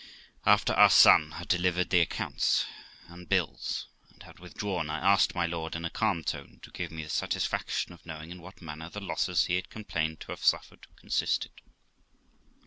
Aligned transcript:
After 0.47 0.73
our 0.73 0.89
son 0.89 1.33
had 1.33 1.47
delivered 1.47 1.91
the 1.91 2.01
accounts 2.01 2.65
and 3.07 3.29
bills, 3.29 3.85
and 4.09 4.23
had 4.23 4.39
withdrawn, 4.39 4.89
I 4.89 4.97
asked 4.97 5.35
my 5.35 5.45
lord, 5.45 5.75
in 5.75 5.85
a 5.85 5.91
calm 5.91 6.23
tone, 6.23 6.57
to 6.63 6.71
give 6.71 6.89
me 6.89 7.03
the 7.03 7.09
satisfaction 7.11 7.93
of 7.93 8.03
knowing 8.03 8.31
in 8.31 8.41
what 8.41 8.63
manner 8.63 8.89
the 8.89 8.99
losses 8.99 9.45
he 9.45 9.57
had 9.57 9.69
complained 9.69 10.19
to 10.21 10.31
have 10.31 10.43
suffered 10.43 10.87
consisted. 10.95 11.51